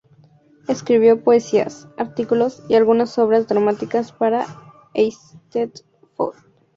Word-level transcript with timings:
Escribió 0.67 1.23
poesías, 1.23 1.87
artículos 1.95 2.63
y 2.67 2.73
algunas 2.73 3.19
obras 3.19 3.45
dramáticas 3.47 4.11
para 4.11 4.47
Eisteddfod. 4.95 6.33